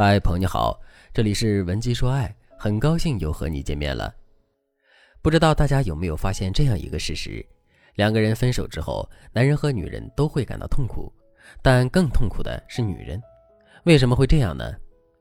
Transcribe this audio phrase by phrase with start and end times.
[0.00, 0.80] 嗨，朋友你好，
[1.12, 4.14] 这里是文姬说爱，很高兴又和你见面了。
[5.20, 7.44] 不知道大家有没有发现这样一个事实：
[7.96, 11.12] 两个人分手之后，男人和女人都会感到痛苦，
[11.62, 13.20] 但更痛苦的是女人。
[13.86, 14.72] 为什么会这样呢？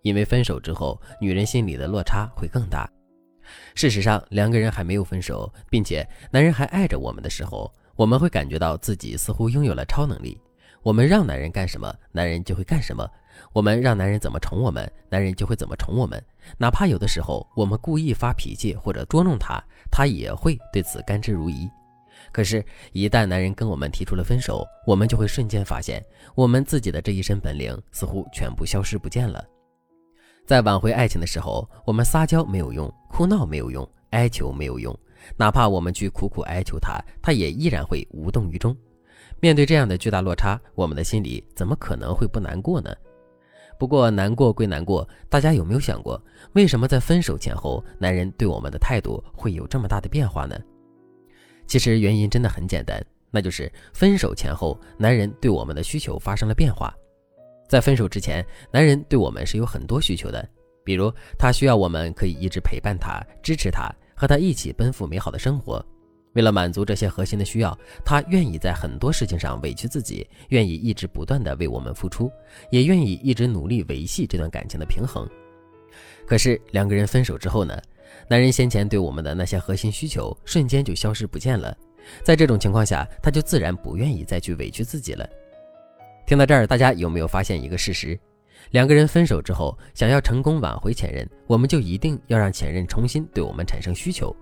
[0.03, 2.87] 因为分手之后，女人心里的落差会更大。
[3.73, 10.39] 事实上，两个人还没有分手，并且男人还爱着我们的时候，我们会感觉到自己似乎拥有了超能力。
[10.83, 13.03] 我们让男人干什么，男人就会干什么；
[13.53, 16.23] 我们让男人怎么宠我们，男人就会怎么宠我们。
[16.57, 21.69] 哪怕有的时候我们故意发脾气或者捉弄他，他也会对此甘之如饴。
[22.31, 26.03] 可是，一旦男人跟我们提出了分手，我们就会瞬间发现，
[26.35, 29.43] 我们自己的这一身本领似乎全部消失不见了。
[30.45, 34.97] 在挽回爱情的时候，我们撒娇没有用，哭闹没有用，哀求没有用，
[35.37, 38.75] 哪怕我们去苦苦哀求他，他也依然会无动于衷。
[39.39, 42.93] 面对这样的巨大落差，我们的心里怎么可能会不难过呢？
[43.79, 46.21] 不过难过归难过，大家有没有想过，
[46.53, 50.57] 为什么在分手前后，男人对我们的态度会有这么大的变化呢？
[51.67, 56.93] 其实原因真的很简单，那就是分手前后，男人对我们的需求发生了变化。
[57.67, 60.47] 在分手之前，男人对我们是有很多需求的，
[60.83, 65.85] 比如他需要我们可以一直陪伴他、支持他，和他一起奔赴美好的生活。
[66.37, 72.31] 为了满足这些核心的需要，他愿意在很多事情上委屈自己，愿意一直不断的为我们付出，
[72.69, 75.27] 也愿意一直努力维系这段感情的平衡。
[76.27, 77.81] 可是两个人分手之后呢？
[78.27, 81.75] 男人先前对我们的那些核心需求瞬间就消失不见了。
[82.23, 85.27] 在这种情况下，他就自然不愿意再去委屈自己了。
[86.27, 88.17] 听到这儿，大家有没有发现一个事实？
[88.69, 94.35] 两个人分手之后，想要成功挽回前任，我们就一定要让前任重新对我们产生需求。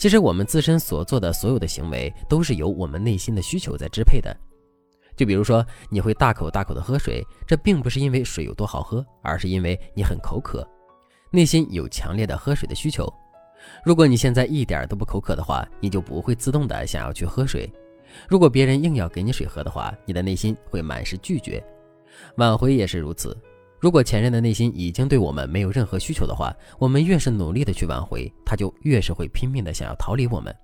[0.00, 4.34] 其实我们自身所做的所有的行为，都是由我们内心的需求在支配的。
[5.14, 10.66] 就比如说，你会大口大口的喝水，这并不是因为水有多好喝，而是因为你很口渴，
[11.30, 13.12] 内心有强烈的喝水的需求。
[13.84, 17.70] 如果你现在一点都不口渴的话，你就不会自动的想要去喝水。
[18.26, 21.62] 如果别人硬要给你水喝的话，你的内心会满是拒绝。
[22.36, 23.36] 挽回也是如此。
[23.80, 30.54] 如果前任的内心已经对我们没有任何需求的话，我们越是努力的去挽回，他就越是会拼命的想要逃离我们。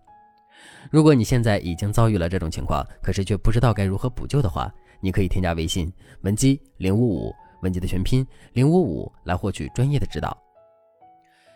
[0.91, 5.91] 如果你现在已经遭遇了这种情况，可是却不知道该如何补救的话，你可以添加微信
[6.23, 10.37] 文姬零五五，文姬的全拼零五五来获取专业的指导。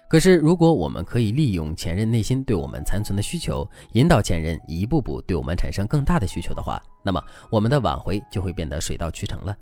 [0.09, 9.55] 可是，如果我们可以利用前任内心对我们残存的需求，引导前任一步步对我们产生更大的需求的话，那么我们的挽回就会变得水到渠成了。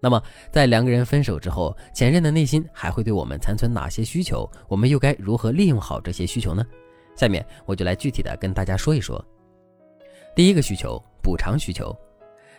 [0.00, 0.22] 那么，
[0.52, 4.48] 在两个人分手之后，前任的内心还会对我们残存哪些需求？
[4.68, 6.64] 我们又该如何利用好这些需求呢？
[7.16, 9.22] 下面我就来具体的跟大家说一说。
[10.36, 11.92] 第一个需求，补偿需求。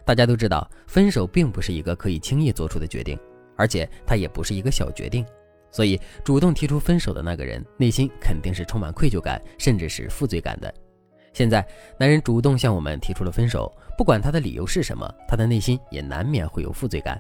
[0.04, 3.18] 大家都知道，分手并不是一个可以轻易做出的决定，
[3.56, 5.26] 而且它也不是一个小决定，
[5.72, 10.74] 所以主动提出分手的那个人内心肯定是充满愧疚感，甚至是负罪感的。
[11.34, 11.66] 现在，
[11.98, 17.20] 男人主动向我们提出了分手，不管他的理由是什么，他的内心也难免会有负罪感。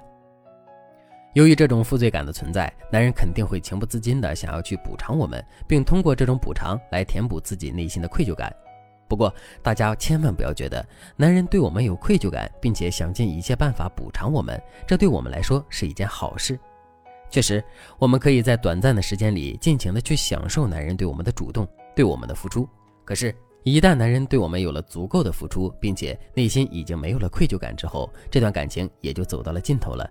[1.33, 8.53] 由于这种负罪感的存在，男人肯定会情不自禁地想要去补偿我们，并通过这种补偿来填补自己内心的愧疚感。
[9.07, 10.83] 不过，大家千万不要觉得
[11.15, 16.59] 男人对我们有愧疚感，并且想尽一切办法补偿我们，这对我们来说是一件好事。
[17.29, 17.63] 确实，
[17.99, 22.67] 我们可以在短暂的时间里尽情地去享受男人对我们的主动，对我们的付出。
[23.05, 23.33] 可是，
[23.63, 30.09] 一旦男人对我们有了足够的付出，并且内心已经没有了愧疚感之后，这段感情也就走到了尽头了。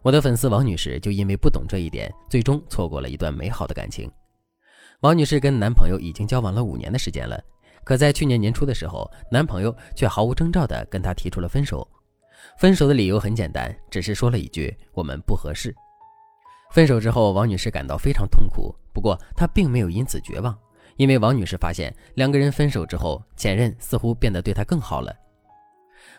[0.00, 4.10] 我的粉丝王女士就因为不懂这一点，最终错过了一段美好的感情。
[5.00, 7.40] 王女士跟男朋友已经交往了五年的时间了，
[7.84, 11.86] 可在去年年初的时候，男朋友却毫无征兆的跟她提出了分手。
[12.58, 15.74] 分手的理由很简单，只是说了一句“我们不合适”。
[16.72, 20.56] 分手之后，王女士感到非常痛苦，不过她并没有因此绝望，
[20.96, 25.14] 因为王女士发现两个人分手之后，前任似乎变得对她更好了。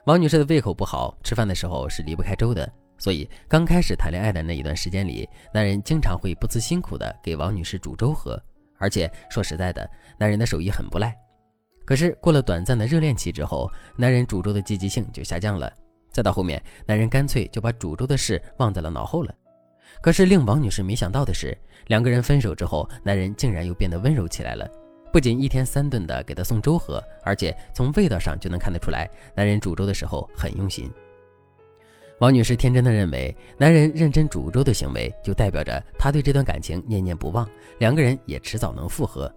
[0.06, 2.72] 王女士的胃口不好，吃饭的时候是离不开粥的。
[2.98, 8.42] 所以，刚开始谈恋爱的那一段时间里，男人经常会不辞辛苦的给王女士煮粥喝，
[8.78, 11.14] 而且说实在的，男人的手艺很不赖。
[11.86, 15.72] 可是过了短暂的热恋期之后，男人煮粥的积极性就下降了。
[16.12, 19.34] 再到后面，男人干脆就把煮粥的事忘在了脑后了。
[20.02, 21.58] 可是令王女士没想到的是，
[21.88, 24.70] 两个人分手之后，男人竟然又变得温柔起来了，
[25.12, 30.92] 不仅一天三顿的给她送粥喝，而且从味道上就能看得出来，男人煮粥的时候很用心。
[32.20, 37.50] 王女士天真的认为，男人认真煮粥的行为就代表着他对这段感情念念不忘，
[37.80, 39.34] 两个人也迟早能复合。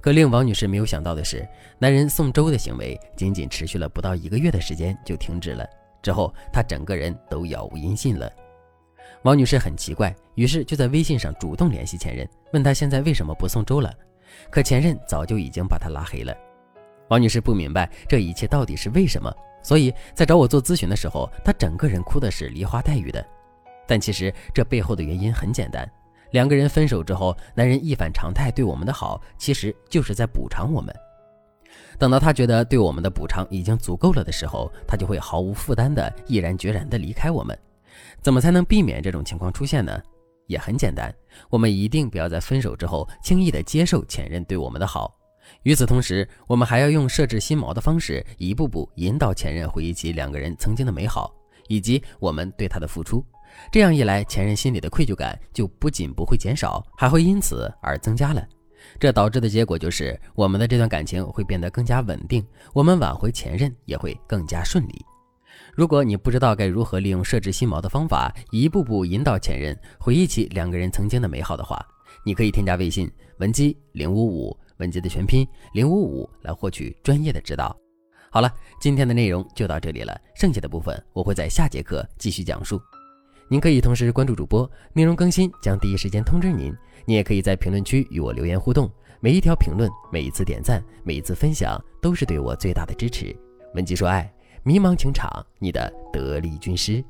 [0.00, 1.46] 可令王女士没有想到的是，
[1.78, 5.64] 男人送粥的行为仅仅持续了不到一个月的时间就停止了，
[6.02, 8.28] 之后他整个人都杳无音信了。
[9.26, 13.92] 王女士很奇怪，于是就在微信上主动联系前任，问他现在为什么不送粥了。
[14.52, 16.32] 可前任早就已经把她拉黑了。
[17.08, 19.34] 王女士不明白这一切到底是为什么，
[19.64, 23.26] 所以在找我做咨询的时候，她整个人哭的是梨花带雨的。
[23.84, 25.90] 但其实这背后的原因很简单，
[26.30, 30.94] 两个人分手之后，男人一反常态对我们的好，其实就是在补偿我们。
[31.98, 37.58] 等到他觉得对我们的补偿已经足够了的时候，他就会毫无负担的毅然决然的离开我们。
[38.20, 40.00] 怎么才能避免这种情况出现呢？
[40.46, 41.12] 也很简单，
[41.50, 45.12] 我们一定不要在分手之后轻易的接受前任对我们的好。
[45.62, 51.34] 与此同时，我们还要用设置心锚的方式，一步步引导前任回忆起两个人曾经的美好，
[51.68, 53.24] 以及我们对他的付出。
[53.72, 58.46] 这样一来，前任心里的愧疚感就不仅不会减少，还会因此而增加了。
[59.00, 65.04] 这导致的结果就是，我们的这段感情会变得更加稳定，我们挽回前任也会更加顺利。
[65.76, 71.78] 如果你不知道该如何利用设置心锚的方法，一步步引导前任回忆起两个人曾经的美好的话，
[72.24, 77.76] 你可以添加微信文姬零五五，文姬的全拼零五五，来获取专业的指导。
[78.30, 78.50] 好了，
[78.80, 82.80] 今天的内容就到这里了，剩下的部分我会在下节课继续讲述。
[83.46, 86.74] 您可以同时关注主播，内容更新将第一时间通知您。
[87.04, 88.90] 你也可以在评论区与我留言互动，
[89.20, 93.36] 每一条评论、每一次点赞、每一次分享，都是对我最大的支持。
[93.74, 94.35] 文姬说爱。
[94.66, 95.30] 迷茫情场，
[95.60, 97.02] 你的得力军师。